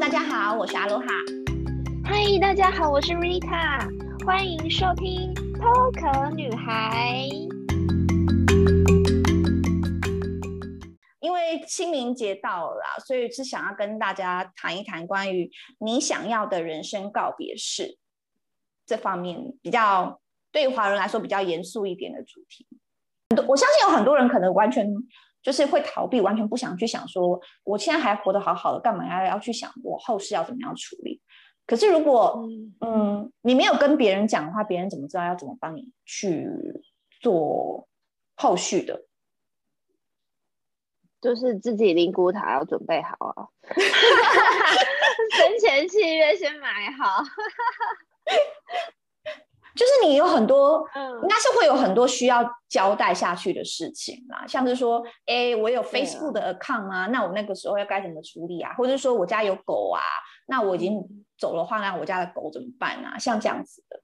[0.00, 1.06] 大家好，我是阿罗哈。
[2.02, 3.86] 嗨，大家好，我是 Rita，
[4.24, 7.28] 欢迎收听偷壳女孩。
[11.20, 15.50] 因为清明节到了啦，所以是想要跟大家谈一谈关于
[15.80, 17.98] 你想要的人生告别式
[18.86, 20.18] 这方面，比较
[20.50, 22.66] 对于华人来说比较严肃一点的主题。
[23.46, 24.90] 我相信有很多人可能完全。
[25.42, 31.20] 就是会逃避，完全不想去想说，我现在还活得好好的，干嘛要要去想我后事要怎么样处理？
[31.66, 36.48] 可是如果嗯，嗯你没有跟别人讲的话，别人怎么知道要怎么帮你去
[37.20, 37.88] 做
[38.34, 39.04] 后续的？
[41.20, 43.46] 就是自己灵骨塔要准备好啊，
[45.36, 47.22] 生前契约先买好。
[49.80, 58.74] 就是你有很多，嗯，应该是会有很多需要交代下去的事情啦，像是说，哎，我有 Facebook 的 account 啊，那我那个时候要该怎么处理啊？
[58.74, 60.02] 或者说我家有狗啊，
[60.48, 61.02] 那我已经
[61.38, 63.18] 走了话，那我家的狗怎么办啊？
[63.18, 64.02] 像这样子的，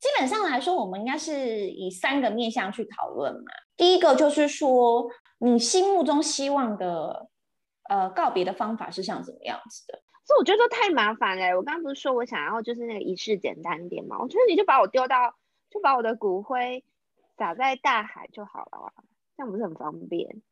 [0.00, 3.52] 基本上来说，我们应该是以三个面向去讨论嘛。
[3.76, 5.06] 第一个就是说，
[5.40, 7.28] 你心目中希望的，
[7.90, 10.01] 呃，告别的方法是像怎么样子的？
[10.24, 11.56] 所以我觉得都太麻烦了。
[11.56, 14.18] 我刚刚不是说我想要就是那个仪式简单点嘛？
[14.20, 15.34] 我觉得你就把我丢到，
[15.68, 16.84] 就把我的骨灰
[17.36, 18.92] 撒在大海就好了啊，
[19.36, 20.42] 这样不是很方便？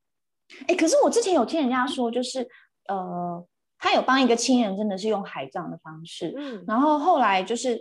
[0.66, 2.48] 哎，可是我之前有听人家说，就是
[2.88, 3.46] 呃，
[3.78, 7.80] 他有帮一个亲人真的是用海葬的方式，嗯，然后后来就是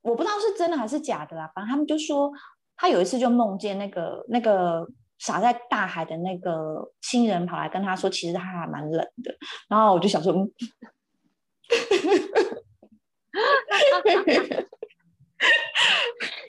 [0.00, 2.32] 我不知道是真的还是假的啦，反正他们就说
[2.76, 9.36] 他有一次就梦见那个那个撒在大海的那个亲人跑来跟他说，其实他还蛮冷的，
[9.68, 10.50] 然后我就想说，嗯。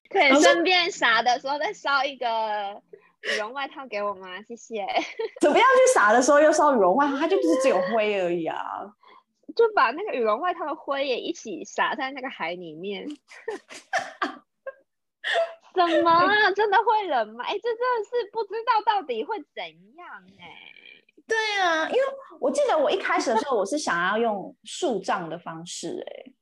[0.09, 2.81] 可以顺便撒的时候再烧一个
[3.21, 4.41] 羽绒外套给我吗？
[4.43, 4.85] 谢谢。
[5.41, 7.17] 怎么样去撒的时候又烧羽绒外套？
[7.17, 8.57] 它就不是只有灰而已啊！
[9.55, 13.07] 就把那个羽绒外套的灰也一起撒在那个海里面。
[15.73, 16.51] 什么啊？
[16.55, 17.43] 真的会冷吗？
[17.45, 19.63] 哎、欸，这真的是不知道到底会怎
[19.95, 20.76] 样哎、欸。
[21.27, 22.01] 对啊，因为
[22.39, 26.33] 我记得我一开始的时候，我是想要用树葬的方式、欸，哎，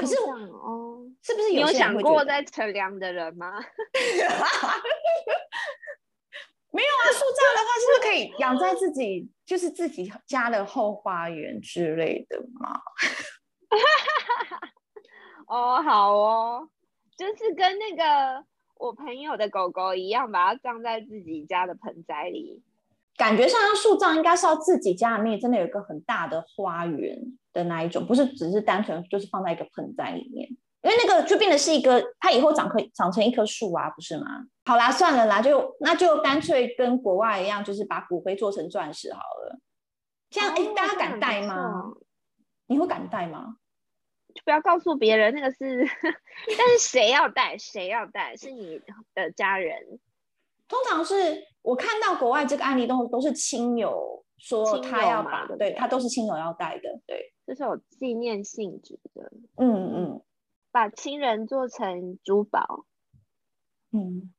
[0.00, 3.52] 可是哦，是不是有，有想过在乘凉的人吗？
[6.74, 12.80] 没有啊，树葬的话是不是可以养在自己，就是自己家的后花园之类的吗？
[15.46, 16.68] 哦，好哦，
[17.16, 18.44] 就是跟那个
[18.76, 22.62] 我朋友的狗狗一样，把它葬在自己家的盆栽里。
[23.16, 27.18] 感觉上，要树葬应该是要自己家里面真的有一个很大的花园
[27.52, 30.48] 的那一种，不是只是单纯就是放在一个盆栽里面，
[30.82, 34.24] 因为那个就变得是一个，它以后长可以长成一棵树啊，不是吗？
[34.64, 39.58] 好啦，算了啦，就那就干脆跟国外一样，就是把骨灰做成钻石好了。
[40.30, 41.92] 这样，哎、哦，大家敢戴吗？
[42.66, 43.56] 你会敢戴吗？
[44.34, 45.86] 就不要告诉别人那个是，
[46.56, 47.58] 但是谁要戴？
[47.58, 48.34] 谁要戴？
[48.34, 48.80] 是你
[49.14, 50.00] 的家人。
[50.72, 51.14] 通常是
[51.60, 59.30] 我看到国外这个案例都都是亲友说他要把的，对，他都是亲友要带的，对，这是有纪念性质的。
[59.58, 60.22] 嗯嗯，
[60.70, 62.86] 把亲人做成珠宝，
[63.90, 64.32] 嗯，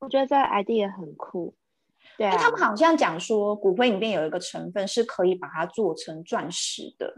[0.00, 1.56] 我觉得这个 idea 很酷。
[2.18, 7.14] 对啊，他们好像讲说骨灰里面有一个成分是可以把它做成钻石的，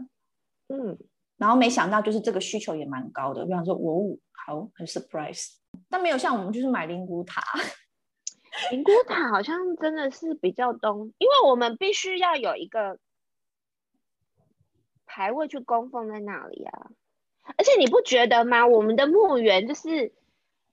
[0.69, 0.97] 嗯，
[1.35, 5.49] 然后没想到就是这个需求也蛮高的，比方说我，好，很 surprise，
[5.89, 7.43] 但没有像我们就是买灵骨塔。
[8.71, 12.99] 灵骨塔好像真的是比较东，因为我们必须要有一个
[15.05, 16.91] 牌位去供奉在那里啊。
[17.57, 18.67] 而且你不觉得吗？
[18.67, 20.13] 我们的墓园就是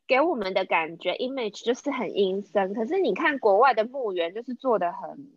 [0.07, 5.33] 给我们的感觉 image 就是很阴森，可是你看国外的墓园就是做的很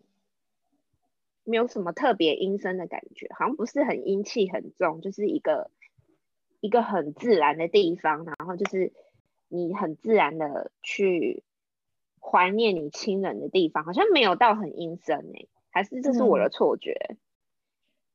[1.44, 5.70] 没有什么特别阴森的感觉，好像不是很阴气很重，就是一个
[6.60, 8.92] 一个很自然的地方，然后就是
[9.48, 11.42] 你很自然的去。
[12.24, 17.18] 怀念你亲人的地方，好像没有到很阴森哎，还是这是我的错觉？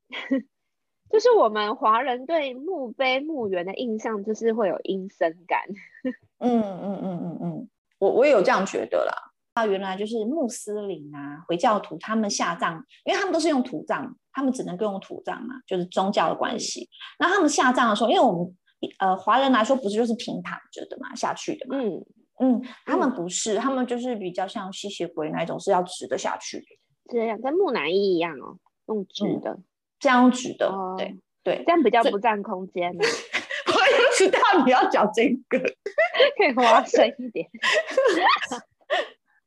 [0.09, 0.47] 嗯、
[1.11, 5.61] 就是我们华人对墓碑墓园的印象，就是会有阴森感。
[6.39, 7.69] 嗯嗯嗯嗯嗯，
[7.99, 9.13] 我我也有这样觉得啦。
[9.53, 16.89] 啊，原来就是穆斯林啊，回教徒他们下葬，因为他们都是用土葬，他们只能够用土葬嘛，就是宗教的关系。
[17.19, 18.55] 那、嗯、他们下葬的时候，因为我们
[18.99, 21.77] 呃华人来说，不是就是平躺着的嘛，下去的嘛。
[21.77, 22.05] 嗯。
[22.39, 26.65] 嗯，他们不是，嗯、他们就是比较像吸血鬼那种，是要直的下去的，
[27.09, 28.57] 这样跟木乃伊一样哦，
[28.87, 29.63] 用直的，嗯、
[29.99, 33.03] 这样直的，哦、对对，这样比较不占空间呢。
[33.67, 35.59] 我就知道你要讲这个，
[36.37, 37.47] 可以挖深一点。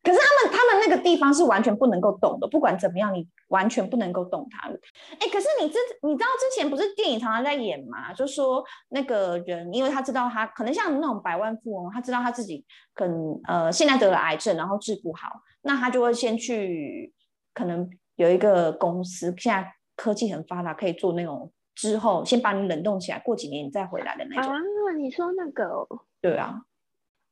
[0.03, 4.69] 可是他们他们那个地方是完全不能够动的，不管怎么样，你完全不能够动它。
[4.69, 8.13] 哎，可是你之你知道之前不是电影常常在演嘛？
[8.13, 12.65] 就说那个人，因为他知道他可能像那种百万富翁，他知道他自己
[12.95, 15.29] 可能呃现在得了癌症，然后治不好，
[15.63, 17.13] 那他就会先去
[17.55, 24.53] 可能有一个公司，现在科技很发达，可以做那种之后先把你冷冻起来，过几年你再回来的那种。
[24.53, 24.59] 啊，
[24.99, 25.87] 你说那个？
[26.21, 26.63] 对啊。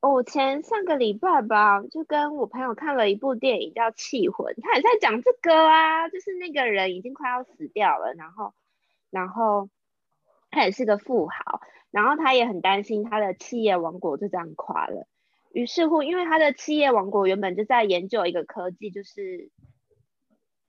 [0.00, 8.54] 我前上个礼拜吧，就跟我朋友看了一部电影叫《气魂》，他也在讲这个啊，就是那个人已经快要死掉了，然后，
[9.10, 9.68] 然后
[10.50, 11.60] 他也是个富豪，
[11.90, 15.06] 然后他也很担心他的企业王国就这样垮了。
[15.52, 19.50] 于是乎，因为他的企业王国原本就在研究一个科技，就是，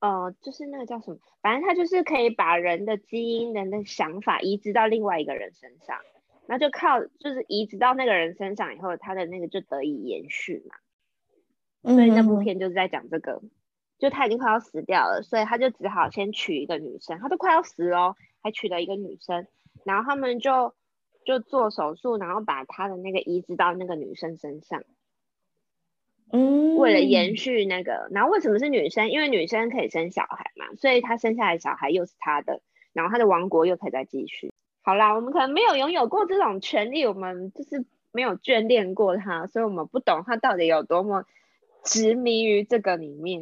[0.02, 5.98] 呃，就是那个叫什么，反正他就是可以把人的基因、人的想法移植到另外一个人身上。
[6.52, 10.76] 那就靠就是移植到那个人身上以后，他的那个就得以延续嘛。
[11.94, 13.42] 所以那部片就是在讲这个，
[14.00, 17.20] 就他已经快要死掉了，所以他就只好先娶一个女生。
[17.20, 19.48] 他都快要死了，还娶了一个女生，
[19.86, 20.76] 然后他们就
[21.24, 24.84] 就做手术，然后把他的那个移植到那个女生身上。
[26.34, 29.10] 嗯，为了延续那个，然后为什么是女生？
[29.10, 32.62] 因为女生可以生小孩嘛，所以他生下来小孩又是他的，
[32.92, 34.51] 然后他的王国又可以再继续。
[34.84, 41.24] 好啦，我们可能没有拥有过这种权利，我们就是没有眷恋过他，所以我们不懂他到底有多么
[41.84, 43.42] 执迷于这个里面。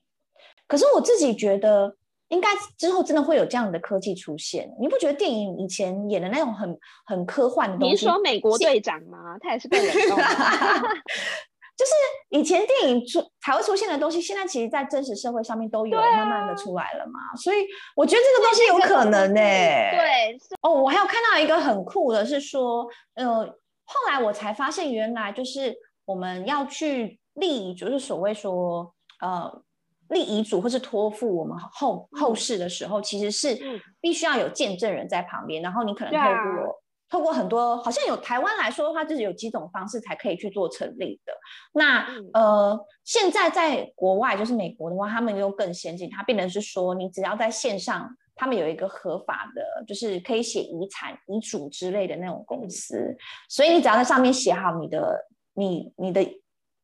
[0.66, 1.96] 可是我自己觉得，
[2.28, 2.48] 应该
[2.78, 4.74] 之后真的会有这样的科技出现。
[4.80, 8.06] 你不觉得电影以前演的那种很很科幻的东西？
[8.06, 9.36] 你说美国队长吗？
[9.40, 10.24] 他也是被冷冻的。
[11.74, 11.92] 就是
[12.28, 17.18] 以前电影出才会出现的东西，现在其实，在真实社会上面都有慢慢的出来了嘛。
[17.32, 17.56] 啊、所以
[17.96, 19.90] 我觉得这个东西有可能呢、欸。
[19.96, 23.46] 对，哦，我还有看到一个很酷的，是说，呃，
[23.84, 25.74] 后来我才发现，原来就是
[26.04, 29.62] 我们要去立，就是所谓说，呃，
[30.10, 33.58] 立遗嘱或是托付我们后后世的时候，嗯、其实是
[34.00, 36.81] 必须要有见证人在旁边，然后你可能透过。
[37.12, 41.32] 透过很多，好像有台湾来说的话，就是有几种方式才可以去做成立的。
[41.74, 53.14] 那呃，现在在国外，就是美国的话，他们又更先进，他变成是说，你只要在线上，他们有一个合法的，就是可以写遗产、遗嘱之类的那种公司，
[53.46, 56.22] 所以你只要在上面写好你的、你、你的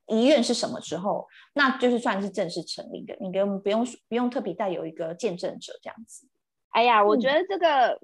[0.09, 3.17] 遗愿是什么之后，那就是算是正式成立的。
[3.19, 6.29] 你不用、不用、不用特别带有一个见证者这样子。
[6.73, 7.99] 哎呀，我觉得这个。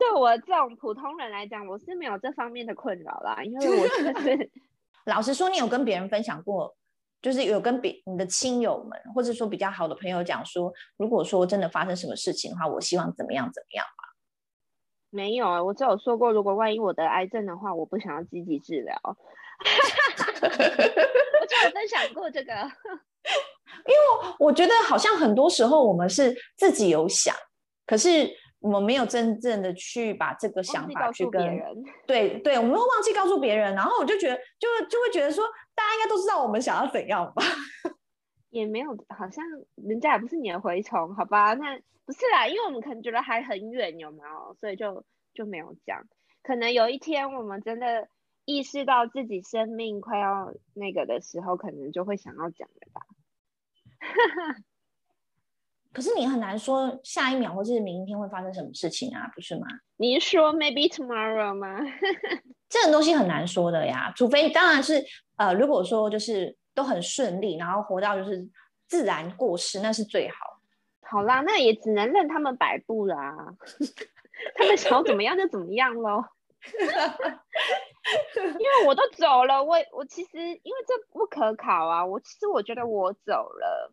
[0.00, 4.50] 嗯对我这种普通人来讲，我是没有这方面的困扰啦，因为我就是
[5.04, 6.74] 老实说，你有跟别人分享过，
[7.20, 14.04] 就是有跟别你的亲友们，或者说比较好的朋友讲说，如果说真的发生什么事情的话，我希望怎么样怎么样吗？
[15.10, 18.98] 没有啊，我只有说过，如果万一我得癌症的话，我不想要积极治疗。
[19.04, 19.14] 我
[21.46, 22.52] 就有分享过这个，
[23.84, 23.98] 因为
[24.38, 27.36] 我觉得好像很多时候我们是自己有想，
[27.86, 28.34] 可是。
[28.60, 37.42] 我们没有真正的去把这个想法去跟别人，对对，我们会忘记告诉别人，然后我就觉得，就就会觉得说，大家应该都知道我们想要怎样吧？
[38.50, 39.44] 也没有，好像
[39.76, 41.54] 人家也不是你的蛔虫，好吧？
[41.54, 44.54] 那不是啦，因为我们可能觉得还很远，有没有？
[44.60, 46.02] 所以就就没有讲。
[46.42, 48.08] 可能有一天我们真的
[48.44, 53.00] 意识到自己生命快要那个的时候，可能就会想要讲了吧。
[55.92, 59.66] 可是你很难说下一秒或是明天会发生什么事情啊，不是吗？
[59.96, 61.78] 你说 maybe tomorrow 吗？
[62.68, 65.04] 这种东西很难说的呀，除非当然是
[65.36, 68.48] 呃，如果说就是都很顺利，然后活到就是
[68.86, 70.36] 自然过世，那是最好。
[71.02, 73.34] 好啦，那也只能任他们摆布啦，
[74.54, 76.22] 他们想要怎么样就怎么样喽。
[78.36, 83.92] 因为我都走了，我我其实因为这不可考啊，我其实我觉得我走了。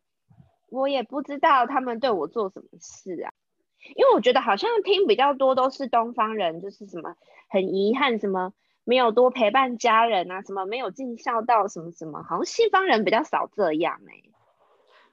[0.69, 3.31] 我也不知道他们对我做什么事啊，
[3.95, 7.15] 因为我觉得好像听比较多都是东方人，就是什么
[7.49, 14.31] 很遗憾，什么没有多陪伴家人啊，什么没有尽孝道，什么什么，好像西方人比较少这样哎、欸。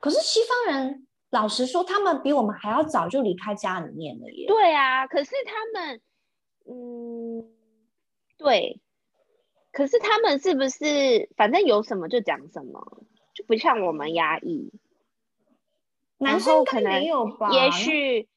[0.01, 4.47] 可是西方人老实说，他们比我们还要早就离开家里面了耶。
[4.47, 6.01] 对啊，可是他们，
[6.67, 7.45] 嗯，
[8.37, 8.81] 对，
[9.73, 14.73] 可是他们是不是反正有什么就讲什么，就不像我们压抑。
[16.25, 17.51] 男生可能没有吧？
[17.51, 18.29] 也许，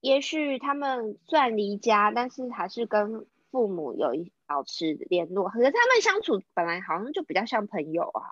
[0.00, 5.48] 也许他们虽然离家，但是还是跟父母有一保持联络。
[5.48, 8.22] 可是他们相处本来好像就比较像朋友啊。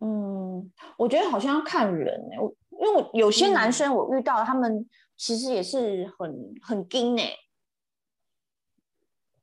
[0.00, 2.40] 嗯，我觉得好像要看人哎、欸。
[2.40, 7.36] 我因为我有些男生我遇到，他们其实也是很很硬哎。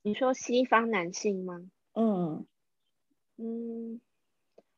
[0.03, 1.61] 你说西方男性吗？
[1.93, 2.45] 嗯
[3.37, 4.01] 嗯，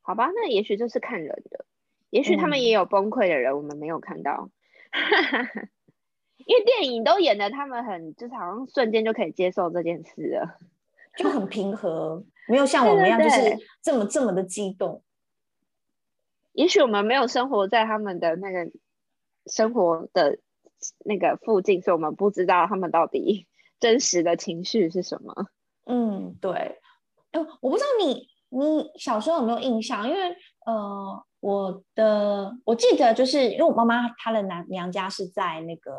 [0.01, 1.65] 好吧，那也许这是看人的，
[2.13, 4.51] 也许他们也有崩溃的人，我们没有看到。
[4.91, 5.69] 嗯、
[6.45, 10.59] 因为电影都演的他们很，就是好像瞬间就可以接受这件事了，
[11.17, 15.01] 就很平和，没有像我们一样就是这么这么的激动。
[16.51, 18.71] 也许我们没有生活在他们的那个
[19.47, 20.37] 生活的
[21.03, 23.47] 那个附近，所以我们不知道他们到底
[23.81, 25.47] 真实的情绪是什么。
[25.87, 26.79] 嗯，对。
[27.31, 30.07] 哎，我不知道你你小时候有没有印象？
[30.07, 35.91] 因为呃，我的我记得就是因为我妈妈她的娘娘家是在那个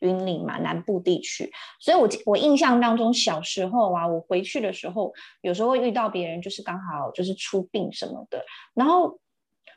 [0.00, 5.12] 云林嘛，南部地区，所以我我印象当中小时候啊，我回去的时候，
[5.42, 8.42] 有时候会遇到别人，就是刚好就是出殡什么的，
[8.74, 9.18] 然后。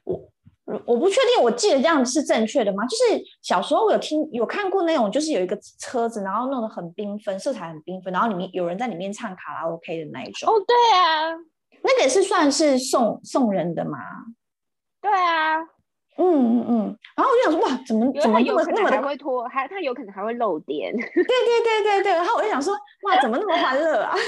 [0.05, 2.85] 我我不确定，我记得这样是正确的吗？
[2.85, 10.47] 就是小时候我有听有看过那种，就是有一个车子，然后弄得很缤纷，色彩很缤纷，然后里面有人在里面唱卡拉 OK 的那一种。
[10.47, 11.31] 哦，对啊，
[11.81, 13.97] 那个也是算是送送人的吗？
[15.01, 15.59] 对啊，
[16.17, 16.97] 嗯嗯嗯。
[17.15, 20.91] 然后我就想说，哇，怎么怎么那么那么的会拖，还他有可能还会漏电。
[20.95, 22.11] 对对对对对。
[22.13, 24.15] 然后我就想说，哇，怎么那么欢乐啊？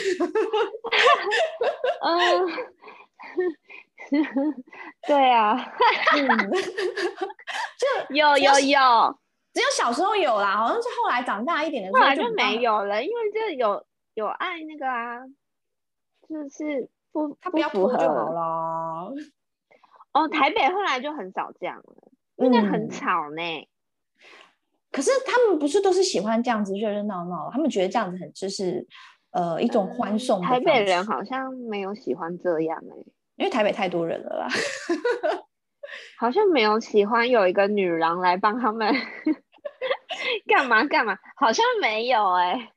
[2.04, 2.48] 嗯。
[5.08, 5.56] 对啊，
[7.78, 7.86] 就
[8.16, 9.16] 有有有，
[9.54, 13.86] 只有小时候有啦，好像是后来长大一点的时候后来就没有了，因为就有
[14.16, 15.20] 有爱那个啊，
[16.28, 19.14] 就是不他不要拖就好了。
[20.14, 23.68] 哦，台北后来就很少这样了，因为很吵呢、嗯。
[24.92, 28.86] 可是他们不是都是喜欢这样子热热闹闹，他们觉得这样子很就是
[29.32, 30.44] 呃一种欢送、嗯。
[30.44, 33.06] 台北人好像没有喜欢这样哎、欸。
[33.38, 34.48] 因为台北太多人了啦，
[36.20, 38.94] 好像没有喜欢有一个女郎来帮他们
[40.46, 42.74] 干嘛干嘛，好像没有哎、欸。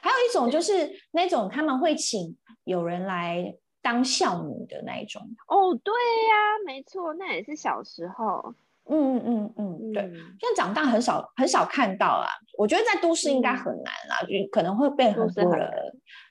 [0.00, 3.54] 还有一种就是那种他们会请有人来
[3.88, 5.22] 当孝女的那一种。
[5.46, 8.54] 哦，对呀、啊，没错，那也是小时候。
[8.84, 12.28] 嗯嗯嗯嗯，对，现在长大很少很少看到啊。
[12.58, 15.70] 我觉得在都市应该很难啦，就、嗯、可能会被很多人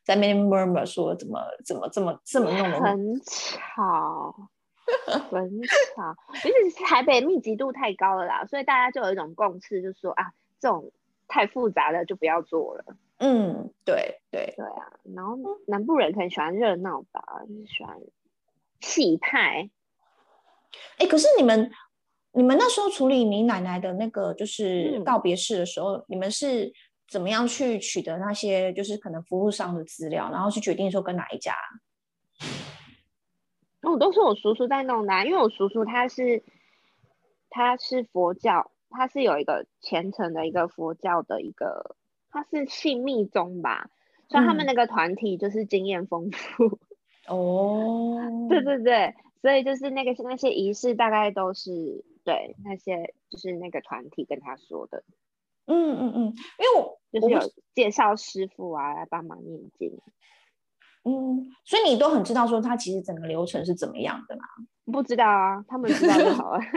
[0.03, 4.35] 在那边 murmur 说怎么怎么这么这么弄的很吵，
[5.31, 5.61] 很
[5.95, 6.15] 吵。
[6.35, 10.25] 其实台北密集度太高了啦，所以大家就有一种共识，就是说啊，
[10.59, 10.91] 这种
[11.27, 12.85] 太复杂的就不要做了。
[13.17, 14.93] 嗯，对对对啊。
[15.15, 17.97] 然后南部人可能喜欢热闹吧，就是喜欢
[18.79, 19.69] 气派。
[20.97, 21.71] 哎、欸，可是你们。
[22.33, 26.71] 你们那时候处理你奶奶的那个就是告别式的时候，嗯，你们是
[27.07, 31.55] 怎么样去取得那些就是可能服务商的资料，然后去决定说跟哪一家？
[33.81, 36.43] 哦，都是我叔叔在弄的啊，因为我叔叔他是
[37.49, 41.95] 他是佛教，他是有一个虔诚的一个佛教的一个，
[42.29, 43.89] 他是信密宗吧，
[44.29, 46.79] 所以他们那个团体就是经验丰富。
[47.27, 52.05] 哦，对对对，所以就是那个那些仪式大概都是。
[52.27, 55.05] 对，那些就是那个团体跟他说的，
[55.65, 57.39] 嗯嗯嗯，因为我就是有
[57.73, 59.97] 介绍师傅啊来帮忙念经，
[61.05, 64.43] 嗯，所以你都很知道说他其实整个流程是怎么样的吗？
[64.91, 66.59] 不知道啊，他们知道就好了。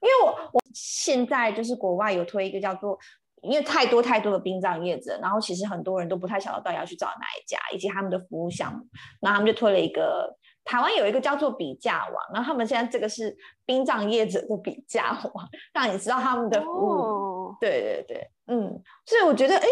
[0.00, 2.98] 因为我我现在就是国外有推一个叫做，
[3.42, 8.86] 因为太多太多的殡葬业者，然后其实很多人都不太晓得到底要去找哪一家，以及他们的服务项目，
[9.20, 10.36] 然后他们就推了一个。
[10.64, 13.34] 台湾有一个叫做比价网，然后他们现在这个是
[13.64, 16.88] 殡葬业者的比价网，让你知道他们的服务。
[16.90, 17.56] Oh.
[17.58, 19.66] 对对对，嗯，所以我觉得，哎，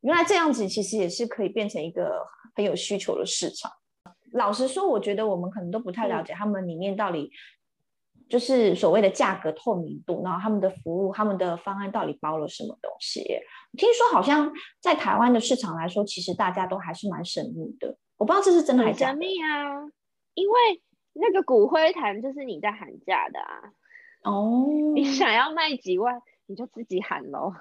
[0.00, 3.70] 原来这样子其实也是可以变成一个很有需求的市场。
[4.32, 7.30] 老实说，我觉得我们可能都不太了解他们里面到底
[8.32, 13.22] 就是所谓的价格透明度，然后他们的服务、他们的方案到底包了什么东西。
[13.76, 17.94] 听说好像在台湾的市场来说，其实大家都还是蛮神秘的。
[18.16, 19.12] 我不知道这是真的还是假的。
[19.12, 19.82] 神秘啊。
[20.32, 23.60] 因为那个骨灰坛就是你在喊价的啊，
[24.22, 27.52] 哦、oh.，你想要卖几万，你就自己喊喽，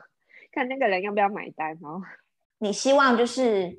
[0.54, 2.02] 看那个人要不要买单哦。
[2.60, 3.78] 你希望就是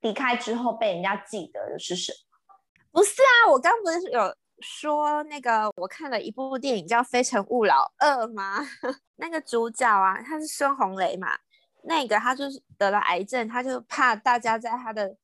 [0.00, 2.54] 离开之后被人家记得的是什么？
[2.90, 8.66] 不是啊，我刚不是有说那个我看了一部电影叫《非诚勿扰二》吗？
[9.16, 11.38] 那个主角啊，他是孙红雷嘛，
[11.84, 15.16] 那个他就是得了癌症，他就怕大家在他的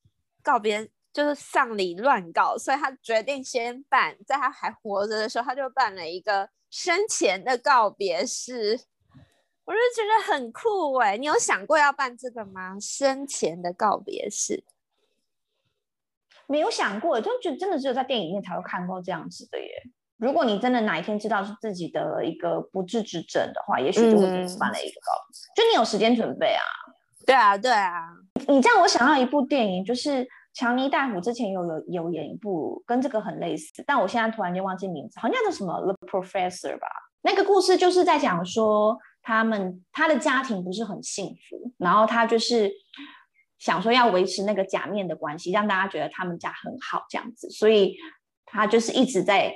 [0.42, 0.90] 告别。
[1.14, 8.80] 就是丧礼乱搞，所以他决定先办，在他还活着的时候，他就办了一个生前的告别式。
[9.66, 12.78] 我就觉得很酷哎，你有想过要办这个吗？
[12.80, 14.64] 生前的告别式？
[16.46, 19.66] 没有想过，就觉得真的只有在电影里面才会看过这样子的耶。
[20.18, 24.26] 如果你真的哪一天知道是自己的一个不治之症的话，也许就会
[24.58, 26.62] 办了一个告别、嗯，就你有时间准备啊。
[27.26, 28.08] 对啊，对啊。
[28.48, 30.26] 你这样，我想到一部电影，就是。
[30.54, 36.86] 强尼戴普之前有有有演一部跟这个很类似，但我现在突然间忘记名字，好像叫什么《The Professor》吧。
[37.22, 42.70] 那个故事就是在讲说，他们他的家庭不是很幸福，然后他就是
[43.62, 47.96] 想说要维持那个假面的关系，让大家觉得他们家很好这样子，所以
[48.44, 49.54] 他就是一直在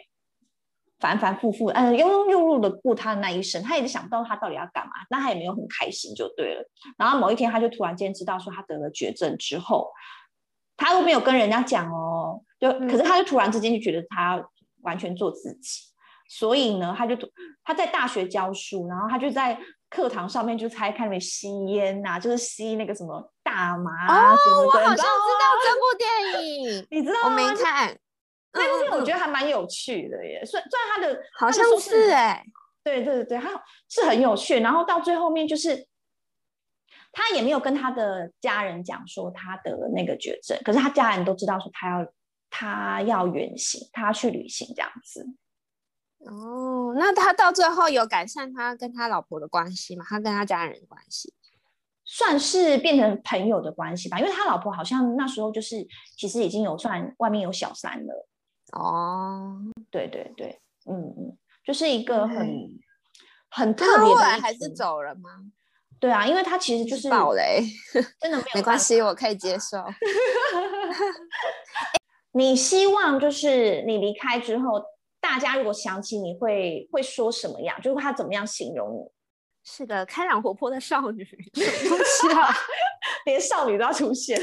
[1.00, 6.70] 反反复复，嗯，庸庸碌碌的过他的那一生，他也是想不到他到底要干嘛，但他也没有很开心就对了。
[6.96, 9.90] 然后某一天，他就突然间知道说他得了绝症之后。
[10.78, 14.46] 他都没有跟人家讲哦，就可是他就突然之间就觉得他
[14.82, 15.96] 完全做自己，嗯、
[16.28, 17.16] 所以呢，他就
[17.64, 19.58] 他在大学教书，然后他就在
[19.88, 24.66] 课堂上面就开开没吸烟呐、啊，就是吸那个什么大麻啊哦，什么的。
[24.66, 27.31] 我好像知道这部电影， 你知道吗？
[27.31, 27.99] 我没看，
[28.52, 30.45] 那部电影我觉得还蛮有趣的耶。
[30.45, 32.45] 虽、嗯、虽然他的好像是哎、欸，
[32.85, 34.61] 对对对，他是很有趣。
[34.61, 35.87] 然后到最后面就是。
[37.19, 42.07] 他也没有跟他的家人讲说他得了那个绝症，可是他家人都知道说他要
[42.50, 45.26] 他要远行，他要去旅行这样子。
[46.26, 50.04] 哦，那他到最后有改善他跟他老婆的关系吗？
[50.09, 51.33] 他跟他家人的关系
[52.04, 58.28] 算是变成朋友的关系吧，因为他老婆好像那时候就是其实已经有算外面有小三了。
[58.73, 59.59] 哦，
[59.90, 62.78] 对对对，嗯嗯，就是一个很、嗯、
[63.50, 64.00] 很特别的。
[64.00, 65.30] 他后来还是走了吗？
[65.99, 67.62] 对啊，因为他其实就是爆雷，
[68.21, 69.78] 真的没有 没关系，我可以接受。
[72.33, 74.83] 你希望就是你离开之后，
[75.28, 77.76] 大家如果想起你会会说什么样？
[77.83, 79.00] 就是他怎么样形容你？
[79.64, 82.49] 是个开朗活泼的少女，是啊，
[83.26, 84.40] 连少女都要出现，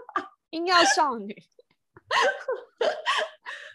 [0.50, 1.32] 硬要少女。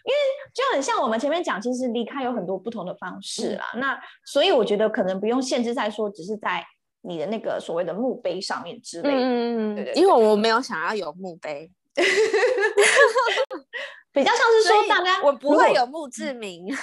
[0.04, 0.18] 因为
[0.54, 3.70] 就很像我们前面讲，其实离开有很多不同的方式啦。
[3.74, 6.64] 嗯、那所以我觉得可能不用限制在说，只是在。
[7.04, 11.68] 你的那个所谓的墓碑上面之类的，嗯对，对，对，因为我没有想要有墓碑，
[14.12, 16.66] 比较像是说大家我不会有墓志铭，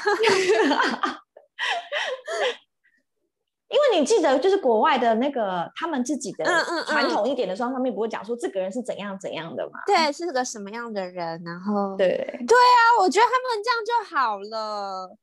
[3.70, 6.44] 因为你记得就是国外的那个他们自己的
[6.88, 9.80] 传统一点的时候，上面不会讲说这个人是怎样怎样的嘛？
[9.86, 12.08] 对，是个什么样的人，然后对
[12.48, 15.16] 对啊，我觉得他们这样就好了。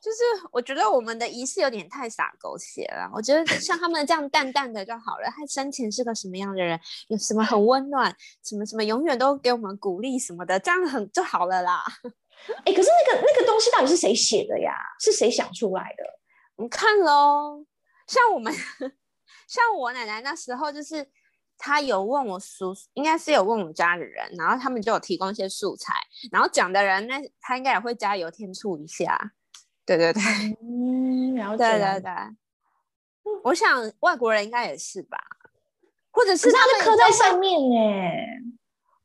[0.00, 3.10] 就是我觉得我们的仪式有点太洒狗血了。
[3.12, 5.28] 我觉得像他们这样淡淡的就好了。
[5.34, 6.78] 他生前是个什么样的人？
[7.08, 8.14] 有什么很温暖？
[8.44, 11.82] 什么什么永远都给我们鼓励什么的，这样很就好了啦。
[12.64, 14.72] 哎、欸，可是那个那个东西到底是谁写的呀？
[15.00, 16.04] 是谁想出来的？
[16.62, 17.64] 你看喽，
[18.06, 18.52] 像我们，
[19.48, 21.08] 像我奶奶那时候，就是
[21.56, 25.94] 她有问我叔，应该是有问我们家的人，然后他们就有提供一些素材，
[26.30, 29.32] 然后讲的人那他应该也会加油添醋一下。
[29.88, 30.22] 对对对，
[30.60, 32.12] 嗯，然后对对对，
[33.42, 35.18] 我想外国人应该也是吧，
[36.10, 38.26] 或者是他们刻在上面哎，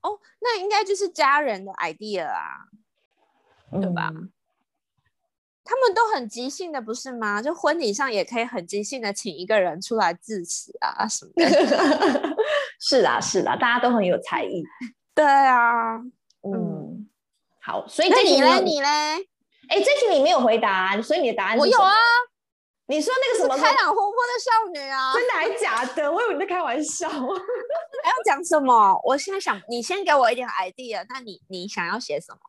[0.01, 2.67] 哦，那应该就是家人的 idea 啊，
[3.71, 4.11] 嗯、对吧？
[5.63, 7.41] 他们都很即兴的，不是吗？
[7.41, 11.47] 就婚礼上也可以很即兴的请一个人出来致辞啊什么的。
[12.77, 14.61] 是啦是啦，大家都很有才艺。
[15.15, 15.95] 对啊，
[16.41, 17.09] 嗯，嗯
[17.61, 18.59] 好，所以那你嘞？
[18.61, 19.29] 你嘞？
[19.73, 21.59] 哎，这题你没有回答，所以你的答案是？
[21.61, 21.95] 我有啊。
[22.85, 25.13] 你说那个什么开朗活泼的少女啊？
[25.15, 26.11] 真的还是假的？
[26.11, 27.09] 我以为你在开玩笑。
[27.09, 29.01] 还要讲什么？
[29.03, 31.03] 我现在想，你先给我一点 idea。
[31.09, 32.39] 那你你想要写什么？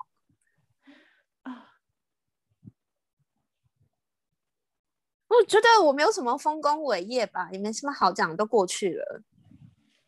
[5.29, 9.23] 我觉得我没有什么丰功伟业吧，也没什么好讲，都过去了。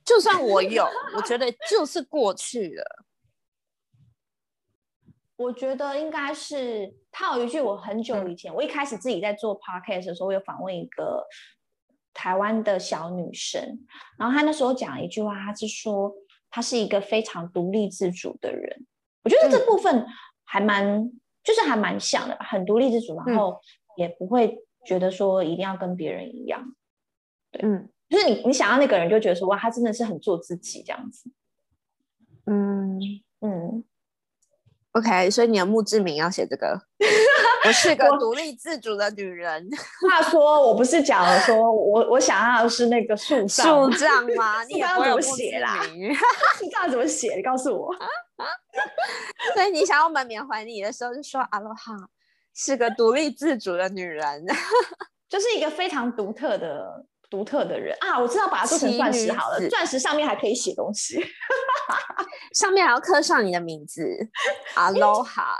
[0.04, 3.06] 就算我有，我觉得就是过去了。
[5.36, 11.26] 我觉得应该是他有一句，我很久以前，嗯、我一开始自己在做 podcast 的时候，我有访问一个
[12.14, 13.86] 台湾的小女生，
[14.18, 16.10] 然后她那时候讲一句话，她是说
[16.50, 18.86] 她是一个非常独立自主的人。
[19.24, 20.06] 我觉得这部分
[20.44, 23.60] 还蛮，嗯、就是还蛮像的，很独立自主，然后
[23.98, 26.74] 也不会觉得说一定要跟别人一样。
[27.50, 31.30] 对，嗯，就是你你想要那个人，就觉得说哇，他真的是很做自己这样子。
[32.46, 32.98] 嗯
[33.40, 33.84] 嗯。
[34.96, 36.80] OK，所以你的墓志铭要写这个。
[37.66, 39.68] 我是个独立自主的女人。
[40.08, 43.66] 话说，我不是讲了说，我我想要的是那个树葬。
[43.66, 44.62] 树葬吗？
[44.70, 45.82] 你要怎么写啦？
[46.56, 47.34] 树葬怎么写？
[47.36, 47.94] 你告诉我。
[49.54, 51.92] 所以你想要我们缅怀你的时候，就说阿罗哈
[52.54, 54.46] 是个独立自主的女人，
[55.28, 57.04] 就是一个非常独特的。
[57.30, 61.18] 独特的人啊，我知道把它做成钻石好了，钻石上面还可以写东西
[62.54, 64.02] 上面还要刻上你的名字，
[64.74, 65.56] Aloha，。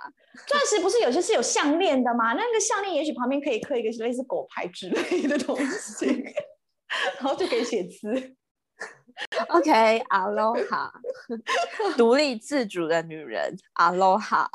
[0.46, 2.35] 钻石不是有些是有项链的吗？
[2.35, 6.07] 那个项链也许旁边可以刻一个类似狗牌之类的东西，
[7.18, 8.37] 然后就可以写字。
[9.48, 10.92] OK，阿罗哈，
[11.96, 14.46] 独立自主的女人，，Aloha，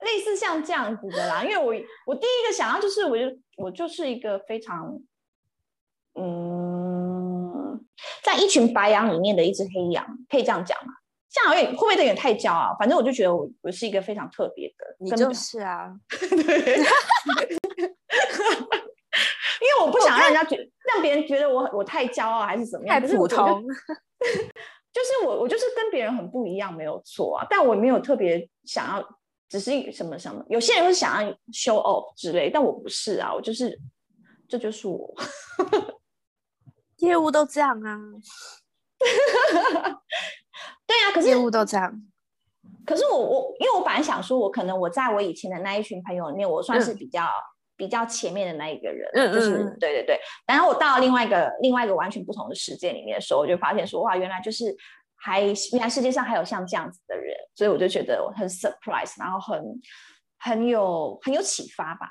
[0.00, 1.44] 类似像这样子的啦。
[1.44, 1.66] 因为我
[2.06, 3.24] 我第一个想要就是，我就
[3.58, 4.98] 我就是一个非常，
[6.14, 7.80] 嗯，
[8.22, 10.92] 在一群白羊里面的一只黑羊，可以这样讲吗？
[11.30, 12.76] 这样会会不会有点太骄傲？
[12.78, 15.92] 反正我就觉得我我是一个非常特别的，你就是啊，
[16.30, 16.78] 对。
[19.60, 23.64] 因为我不想让人家觉得，让别人觉得我我太骄傲还是怎么样，太普通。
[24.92, 27.46] 就是我我就是跟别人很不一样，没有错啊。
[27.48, 29.04] 但我没有特别想要，
[29.48, 30.44] 只是什么什么。
[30.48, 33.76] 有些人会想要 show off 之类，但我不是啊，我就是
[34.46, 35.14] 这就是我。
[37.04, 37.98] 业务都这样啊。
[40.86, 42.02] 对啊，可是业务都这样。
[42.86, 47.24] 可是我我因为我本来想说，我可能我在我以前的那一群朋友里面，我算是比较。
[47.24, 50.20] 嗯比较前面的那一个人，嗯，就是对对对。
[50.46, 54.72] 然后我到了另外一个另外一个完全不同的世界里面的时候，我就发现说哇，原来就是
[55.16, 59.60] 还原来世界上还有像这样子的人，所以我就觉得很 surprise，然后很
[60.38, 62.06] 很有很有启发吧。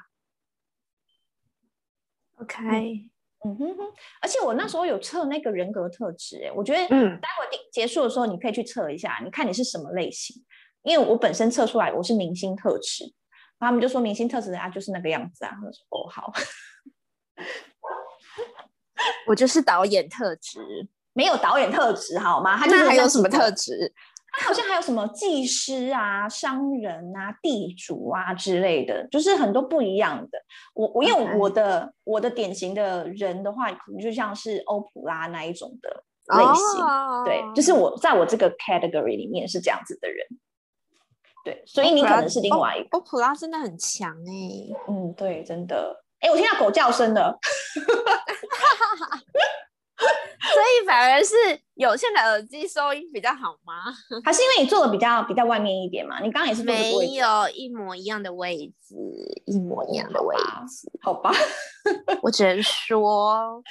[2.42, 3.10] OK，
[3.46, 3.84] 嗯哼哼，
[4.22, 10.36] 而且我那时候有测那个人格特质，哎，我觉得嗯，待会结束的时候你可以去测一下，你看你是什么类型，
[10.84, 13.14] 因为我本身测出来我是明星特质。
[13.60, 15.52] 他们就说明星特质啊，就是那个样子啊。
[15.64, 16.34] 我说哦好，
[19.28, 20.60] 我就是导演特质，
[21.14, 22.58] 没有导演特质好吗？
[22.58, 23.94] 他那还有什么特质？
[24.34, 30.38] 他好像还有什么技师啊、商人啊、地主啊之类的，就是很多不一样的。
[30.74, 36.04] 我我因为我的.我的典型的人的话，可能就像是欧普拉那一种的
[36.36, 37.26] 类型，oh.
[37.26, 40.18] 对，就是我在我这个 category 里面是这样子的人。
[41.46, 42.98] 对，所以你可能是另外一个。
[42.98, 46.04] 欧普拉真的很强哎、欸，嗯，对，真的。
[46.20, 47.40] 哎，我听到狗叫声了，
[50.42, 51.36] 所以反而是
[51.76, 53.86] 有线的耳机收音比较好吗？
[54.24, 56.20] 还是因为你坐的比较比较外面一点嘛？
[56.20, 58.96] 你刚刚也是没有一模一样的位置，
[59.46, 60.36] 一模一样的位
[60.68, 61.32] 置，好吧？
[62.22, 63.64] 我只能说，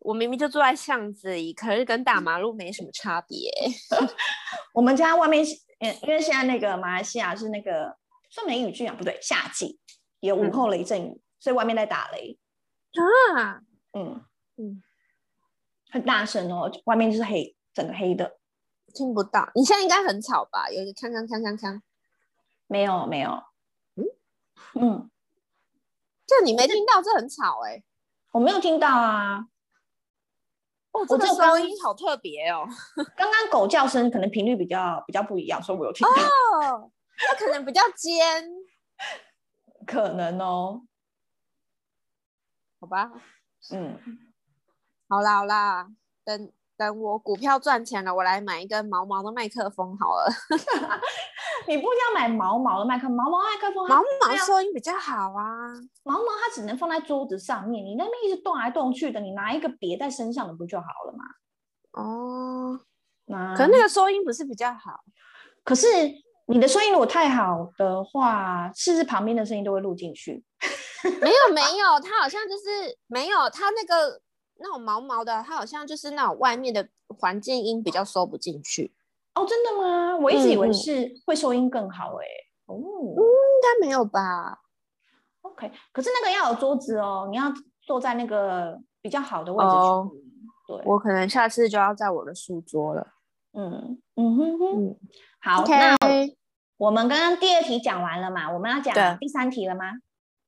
[0.00, 3.50] 我明明就坐在巷子里，可是跟大马路没什么差别。
[4.74, 5.44] 我们家外面。
[5.80, 7.96] 因因为现在那个马来西亚是那个
[8.30, 9.78] 算梅雨季啊，不对，夏季
[10.18, 12.36] 有午后雷阵雨，嗯，所以外面在打雷
[13.36, 13.60] 啊，
[13.92, 14.20] 嗯
[14.56, 14.82] 嗯，
[15.90, 18.38] 很大声哦，外面就是黑，整个黑的，
[18.94, 19.50] 听不到。
[19.54, 20.70] 你现在应该很吵吧？
[20.70, 21.80] 有一个锵锵锵锵锵，
[22.66, 23.42] 没有没有，
[23.96, 24.04] 嗯
[24.74, 25.10] 嗯，
[26.26, 27.02] 这你没听到？
[27.02, 27.84] 这很吵哎，欸，
[28.32, 29.46] 我没有听到啊。
[30.92, 32.66] 哦，这个声音好特别哦！
[33.14, 36.76] 刚刚狗叫声可能频率比较比较不一样，所以我有听到。
[36.76, 38.48] 哦，它可能比较尖，
[39.86, 40.82] 可能哦。
[42.80, 43.10] 好吧，
[43.70, 43.98] 嗯，
[45.08, 45.88] 好啦好啦，
[46.24, 50.30] 等等我股票赚钱了，我来买一个毛毛的麦克风好了。
[51.66, 55.72] 你不要买毛毛的麦克，毛毛麦克风，毛毛收音比较好啊。
[56.04, 61.24] 毛毛它只能放在桌子上面，你那边一直动来动去的，你拿一个别在身上的不就好了吗？
[61.92, 62.80] 哦，
[63.26, 65.00] 那可能那个收音不是比较好？
[65.64, 65.86] 可是
[66.46, 70.44] 你的收音如果太好的话，是不是旁边的声音都会录进去？
[71.20, 74.20] 没有没有，它好像就是没有，它那个
[74.58, 78.94] 那种毛毛的，它好像就是那种外面的环境音比较收不进去。
[79.34, 80.16] 哦，真的吗？
[80.16, 82.74] 我一直以为是会收音更好哎、欸嗯。
[82.74, 84.58] 哦，应该没有吧
[85.42, 89.76] ？OK，可是那个要有桌子哦，你要坐在那个比较好的位置去。
[89.76, 90.10] 哦、
[90.66, 93.06] 对，我可能下次就要在我的书桌了。
[93.52, 94.88] 嗯嗯哼哼。
[94.88, 94.96] 嗯，
[95.40, 95.96] 好.那
[96.76, 98.52] 我们刚刚第二题讲完了嘛？
[98.52, 99.84] 我们要讲第三题了吗？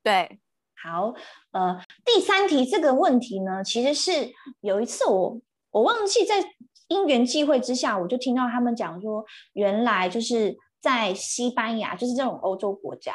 [0.02, 0.40] 对，
[0.82, 1.14] 好，
[1.52, 5.40] 呃，第三题这个问题呢，其实是有一次我
[5.70, 6.44] 我忘记在。
[6.90, 13.14] 因缘际会之下，我就听到他们讲说，原来就是在西班牙，就是这种欧洲国家，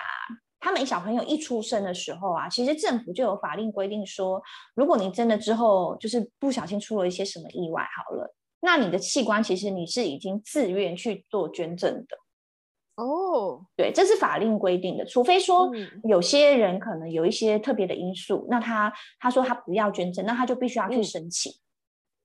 [0.62, 4.42] 他们小朋友一出生的时候啊，其实政府就有法令规定说，
[4.76, 12.18] 如果你真的之后就是不小心出了一些什么意外，好了，那你的器官其实你是已经自愿去做捐赠的。
[12.96, 15.70] 哦，对，这是法令规定的，除非说
[16.04, 21.52] 有些人可能有一些特别的因素，那他他说他不要捐赠，那他就必须要去申请。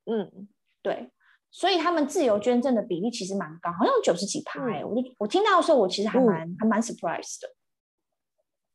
[0.06, 0.48] 嗯，
[0.82, 1.10] 对。
[1.52, 7.48] 所以他们自由捐赠的比例其实蛮高，好像九十几趴哎，我就我听到的时候，我其实还蛮、嗯、还蛮 surprise 的。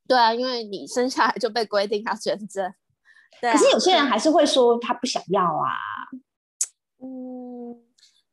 [0.05, 2.73] 对啊，因为你生下来就被规定要捐赠。
[3.39, 5.71] 对、啊，可是有些人还是会说他不想要啊。
[7.01, 7.81] 嗯，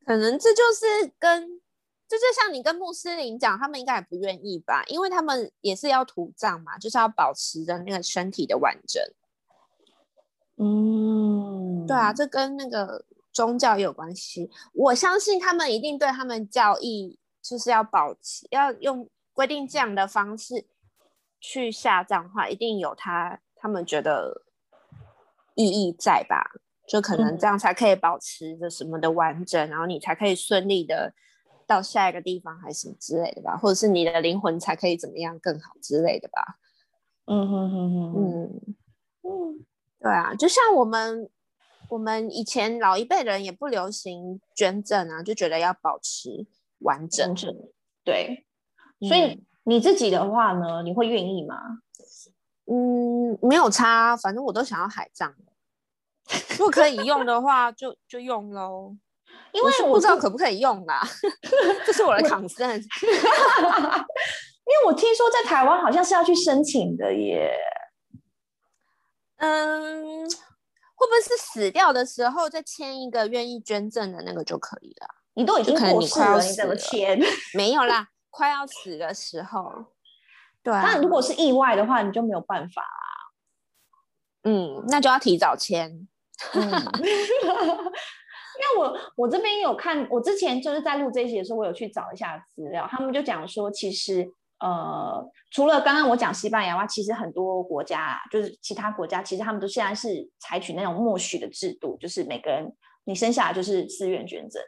[0.04, 1.61] 可能这就是跟，
[2.12, 9.02] 这就像你跟穆斯林讲，他们应该也不愿意吧，因为他们也是要土葬嘛，就是要保持着那个身体的完整。
[10.58, 13.04] 嗯，对啊，这跟那个。
[13.34, 14.50] 宗教也有关系。
[14.74, 20.66] 我相信他们一定对他们教义就是要保持，要用规定这样的方式
[21.40, 24.42] 去下葬的话，一定有他他们觉得
[25.54, 26.44] 意义在吧？
[26.86, 31.14] 就可能这样才可以保持着什么的完整，嗯、然后你才可以顺利的
[31.66, 33.56] 到下一个地方，还是什么之类的吧？
[33.56, 36.58] 或者是你的灵魂才可以怎么样更好之类的吧？
[37.26, 38.76] 嗯哼哼哼嗯
[39.22, 39.66] 嗯，
[40.00, 41.30] 对啊，就像我们
[41.88, 46.46] 我们以前老一辈人也不流行捐赠啊，就觉得要保持
[46.80, 47.26] 完整。
[47.28, 47.54] 完整
[48.04, 48.44] 对，
[49.08, 51.56] 所以你自己的话呢，你会愿意吗？
[52.66, 55.34] 嗯，没有差，反正我都想要海葬。
[56.58, 58.96] 如果可以用的话就，就就用喽。
[59.52, 61.02] 因为我不知道可不可以用啦，
[61.86, 62.78] 这是我的 concern。
[64.64, 67.52] 因为我听说在台湾好像是要去申请的耶。
[69.36, 75.08] 嗯，会不会是死掉的时候再签一个愿意捐赠的那个就可以了？
[75.34, 77.20] 你都已经过世了，你怎么签？
[77.54, 79.86] 没有啦，快要死的时候。
[80.62, 83.32] 对啊，但如果是意外的话，你就没有办法啦。
[84.44, 86.06] 嗯，那就要提早签。
[86.54, 86.70] 嗯，
[88.58, 94.28] 因为我我这边有看，我之前就是在录这一集的时候，我有去找一下资料，他们就讲说，其实
[94.60, 102.70] 呃，除了刚刚我讲西班牙外，其实很多国家，就是其他国家，其实他们都现在是采取那种默许的制度，就是每个人
[103.04, 104.62] 你生下来就是自愿捐赠。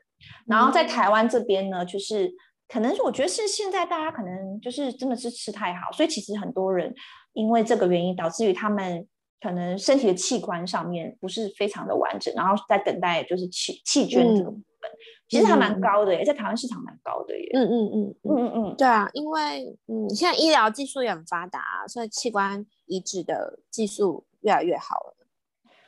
[0.46, 2.32] 然后在台湾这边呢，就是
[2.68, 6.94] 可能我觉得是现在大家可能就是真的是吃太好，所以其实很多人
[7.32, 9.06] 因为这个原因导致于他们。
[9.40, 17.50] 可能身体的器官上面不是非常的完整，然后在等待就是弃弃捐这个部分，嗯、其实还蛮高的耶，嗯、在台湾市场蛮高的耶。
[17.52, 25.26] 嗯嗯嗯嗯嗯嗯，嗯对啊，因为嗯现在医疗技术也很发达，所以器官移植的技术越来越好了。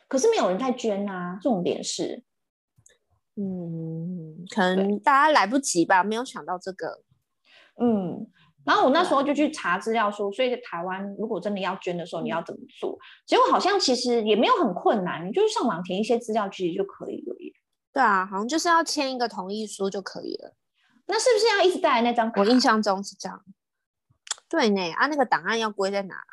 [0.09, 2.23] 可是没有人在捐啊，重点是，
[3.37, 7.03] 嗯，可能大家来不及吧，对没有想到这个，
[7.81, 8.31] 嗯。
[8.66, 12.98] 然后我那时候就去查资料说，所以在台湾如果真的要捐的时候，你要怎么做？
[13.24, 17.52] 结果好像其实也没有很困难，你就是上网填一些资料其实就可以了耶。
[17.92, 20.55] 对啊，好像就是要签一个同意书就可以了。
[21.07, 22.31] 那是不是要一直带来那张？
[22.35, 23.40] 我印象中是这样。
[24.48, 26.16] 对呢，啊，那个档案要归在哪？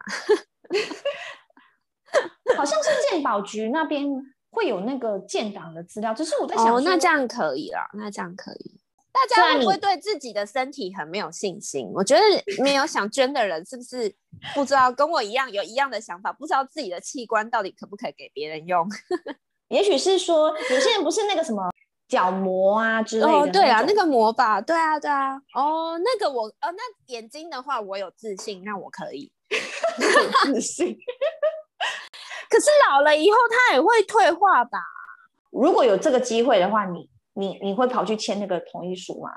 [2.57, 4.07] 好像是鉴宝局那边
[4.49, 8.79] 会有那个建档的资料，只是我在想，哦，那这样可以了，那这样可以。
[9.13, 11.89] 大家会不会对自己的身体很没有信心？
[11.93, 12.21] 我觉得
[12.63, 14.13] 没有想捐的人是不是
[14.55, 18.87] 不知道跟我一样有一样的想法，不知道自己的器官到底可不可以给别人用？
[19.69, 21.71] 也许是说有些人不是那个什么
[22.07, 23.31] 角膜啊之类的。
[23.31, 25.35] 哦，对啊，那个膜吧，对啊，对啊。
[25.53, 29.31] 哦，那个我，哦，那眼睛的话，我有自信，那我可以。
[30.45, 30.97] 自信。
[32.49, 34.79] 可是老了以后，它也会退化吧？
[35.51, 37.12] 如果有这个机会的话，你。
[37.33, 39.29] 你你会跑去签那个同意书吗？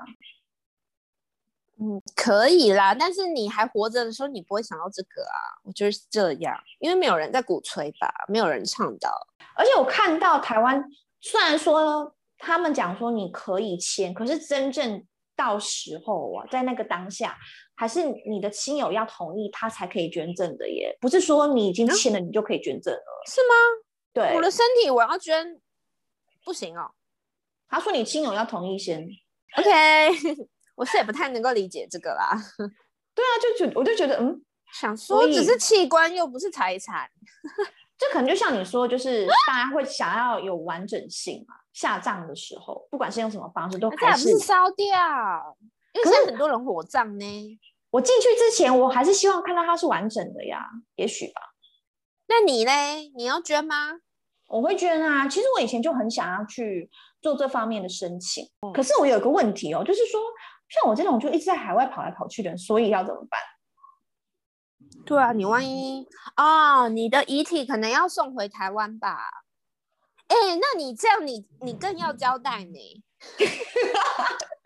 [1.79, 5.61] 嗯，可以啦，但是你还活着的时候，你不会想到这个啊。
[5.63, 9.11] 我觉得是这样，因为没有人在鼓吹吧，没有人倡导。
[9.55, 10.83] 而且我看到台湾，
[11.21, 15.05] 虽然说他们讲说你可以签，可是真正
[15.35, 17.37] 到时候啊，在那个当下，
[17.75, 20.97] 还是你的亲友要同意，他才可以捐赠的耶。
[20.99, 23.53] 不是说你已经签了，你就可以捐赠了，是吗？
[24.13, 25.61] 对，我的身体我要捐，
[26.43, 26.89] 不行哦。
[27.69, 29.07] 他说：“你亲友要同意先
[29.57, 29.69] ，OK。
[30.75, 32.31] ”我是也不太能够理解这个啦。
[33.15, 34.41] 对啊，就觉我就觉得，嗯，
[34.73, 37.09] 想说只是器官又不是财产，
[37.97, 41.55] 这可能就像你说，就是 大家会想要有完整性嘛。
[41.73, 45.57] 下葬的时候，不管是用什么方式，都还是烧掉。
[46.03, 47.59] 可是很多人火葬呢。
[47.89, 50.67] 我进去之前，我还是希望看到它是完整的呀。
[50.95, 51.41] 也许吧。
[52.27, 53.11] 那你嘞？
[53.15, 53.93] 你要捐吗？
[54.47, 55.27] 我会捐啊。
[55.27, 56.89] 其实我以前就很想要去。
[57.21, 60.21] 做这方面的申请，可是我有一个问题哦，就是说，
[60.69, 63.39] 像我这种就一直在海外跑来跑去的人，所以要怎么办？
[65.05, 69.17] 对啊，你万一啊、哦，你的遗体可能要送回台湾吧？
[70.27, 73.03] 哎，那你这样你，你你更要交代呢。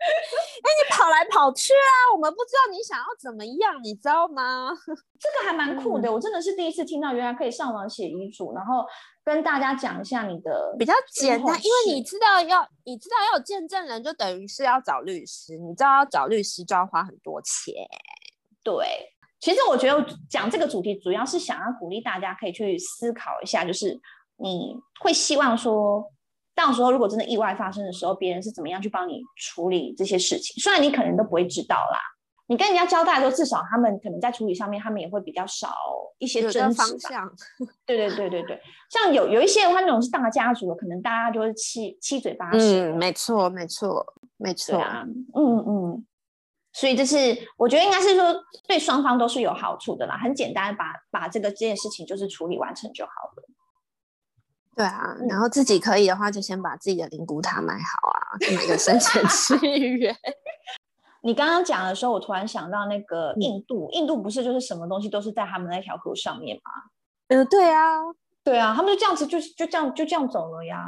[0.02, 4.70] 哎，你跑来跑去啊，我们不知道你想要怎么样，你知道吗？
[5.18, 8.84] 这个还蛮酷的，嗯、我真的是第一次听到，原来可以上网写遗嘱，然后
[9.24, 17.74] 跟大家讲一下你的比较简单，因为你知道要你知道要有见证人，就等于是要找律师，你知道要找律师就要花很多钱。
[18.62, 18.86] 对，
[19.40, 24.00] 其实我觉得讲这个主题主要是想要鼓励大家可以去思考一下，就是
[24.36, 26.12] 你会希望说。
[26.54, 30.54] 到时候如果真的意外发生的时候，别人是怎么样去帮你处理这些事情？
[30.62, 31.98] 虽然你可能都不会知道啦，
[32.52, 35.74] 你跟人家交代的时候，至少他们可能在处理上面，他们也会比较少
[36.18, 37.32] 一些争执方向。
[37.86, 38.60] 对对对对对，
[38.90, 42.58] 像有有一些的话，那种是大家族的，可能大家就是七七嘴八舌。
[42.58, 45.02] 嗯，没错没错没错啊，
[45.34, 46.06] 嗯嗯。
[46.74, 47.16] 所以这是
[47.56, 48.34] 我觉得应该是说
[48.68, 53.48] 对双方都是有好处的啦，很简单把，把把这个这件事情就是处理完成就好了。
[54.76, 60.14] 对啊，然后自己可以的话，就先把自己的灵骨塔买好啊，买个生前契约。
[61.22, 66.70] 你刚刚讲的时候，我突然想到那个印度，嗯、印度不是就是什么东西都是在他们那条河上面吗？
[67.28, 68.00] 呃，对啊，
[68.44, 70.78] 对啊，他们就这样子就就这样就这样走了呀。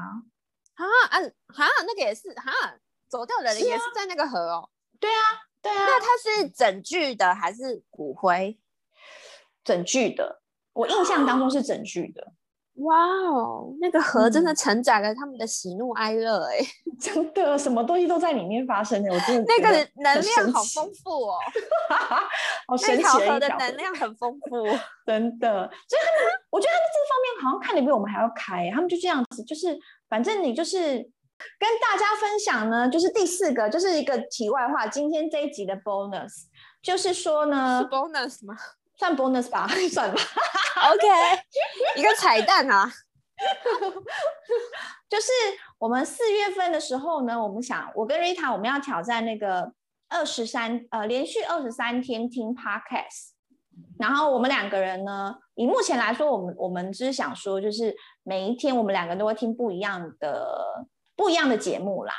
[0.75, 1.67] 啊啊啊！
[1.87, 2.53] 那个也是哈，
[3.09, 4.69] 走掉的人也是在那个河哦。
[4.99, 5.23] 对啊，
[5.63, 5.85] 对啊。
[5.87, 8.59] 那它是整具的还是骨灰？
[9.63, 10.43] 整具的，
[10.73, 12.33] 我印象当中是整具的。
[12.77, 21.39] 哇哦，那个河真的承载了他们的喜怒哀乐哎、嗯， 真的什么东西都在里面发生的，我真的那个能量好丰富哦，
[22.67, 24.67] 好神奇，那条河的能量很丰富，
[25.07, 25.49] 真的。
[25.89, 30.79] 所以他们，我觉得他们这方面好像看的比我们还要开，他们就这样子，就是反正你就是
[31.59, 36.47] 跟大家分享呢，就是第四个就是一个题外话，今天这一集的 bonus
[36.83, 38.57] 就是说呢，是 bonus 吗？
[38.97, 40.21] 算 bonus 吧， 算吧。
[40.93, 41.07] OK，
[41.97, 42.91] 一个彩蛋啊，
[45.09, 45.27] 就是
[45.79, 49.73] 我们四月份的时候呢，我们想我跟 Rita 我们要挑战那个
[50.09, 53.31] 二十三呃连续二十三天听 Podcast，
[53.99, 62.13] 然后我们两个人呢，以目前来说，我们我们只是想说，就是每一天我们两个人都会听不一样的不一样的节目啦，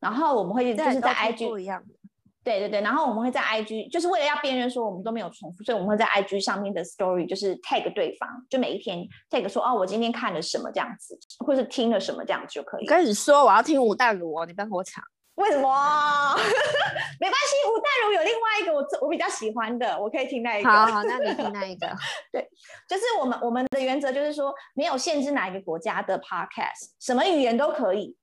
[0.00, 1.94] 然后我们会就是在 IG 不一样的。
[2.42, 12.86] 对对对，然后我们会在 IG，就是为了要辨认说我们都没有重复，所以我们会在 IG 上面的 Story 就是 tag 对方，就每一天 tag 说哦，我今天看了什么这样子，或是听了什么这样子就可以。
[12.86, 15.04] 我跟你说，我要听吴淡如哦，你不要跟我抢。
[15.34, 15.68] 为什么？
[17.20, 20.70] 没关系，吴淡如有另外一个我我比较喜欢的，我可以听那一个。
[20.70, 21.86] 好好，那你听那一个。
[22.32, 22.48] 对，
[22.88, 28.16] 就是我们我们的原则就是说，没有限制哪一个国家的 Podcast，什么语言都可以。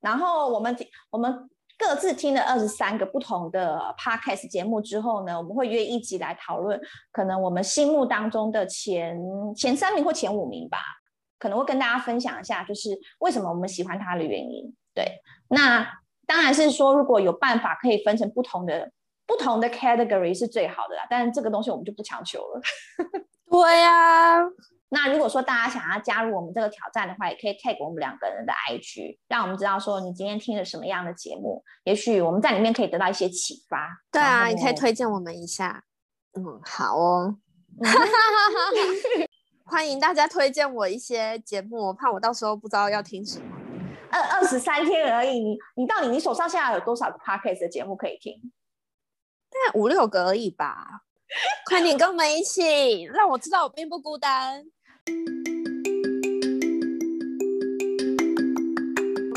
[0.00, 0.76] 然后我们
[1.10, 1.50] 我们。
[1.76, 9.18] 各自听了二十三个不同的 podcast 节目之后呢，我们会约一集来讨论，可能我们心目当中的前
[9.56, 10.78] 前三名或前五名吧，
[11.38, 14.74] 可能会跟大家分享一下，就是为什么我们喜欢它的原因。
[14.94, 15.04] 对，
[15.48, 15.86] 那
[16.26, 18.90] 当然是说，如果有办法可以分成不同的
[19.26, 22.60] 不同的 category 是最好的啦，但是这个东西我们就不强求了。
[23.50, 24.40] 对呀、
[24.90, 33.88] 那如果说大家想要加入我们这个挑战的话，也可以 tag 我们两个人的 IG，让我们知道说你今天听了什么样的节目，也许我们在里面可以得到一些启发。
[34.12, 35.84] 对啊，你可以推荐我们一下。
[36.34, 37.38] 嗯，好哦。
[39.66, 43.46] 欢迎大家推荐我一些节目，我怕我到时候不知道要听什么。
[44.10, 48.34] 二二十三天而已，你你到底你手上现在有多少个 podcast 的节目可以听？
[49.50, 51.02] 大概五六个而已吧。
[51.66, 54.64] 快点跟我们一起，让我知道我并不孤单。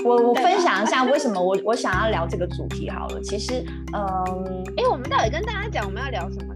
[0.05, 3.21] 我我分享一下为什么我我想要聊这个主题好了。
[3.21, 6.53] 其实，嗯，因为我们到底跟大家讲我们要聊什么？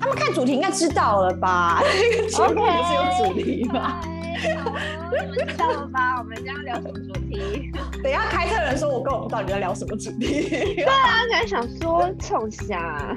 [0.00, 1.78] 他们看主题应该知道了吧？
[1.80, 4.00] 不是有主题吗？
[4.58, 4.74] 好，
[5.10, 6.18] 你们知道了吧？
[6.18, 7.70] 我们今天要聊什么主题？
[8.02, 10.74] 等一下开车人说，我根本不知道你在聊什么主题。
[10.74, 13.16] 对啊，刚才想说冲虾。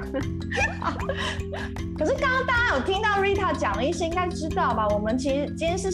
[1.98, 4.86] 可是刚刚大家有听到 Rita 讲了一些，应该知道吧？
[4.88, 5.90] 我们其实今天是。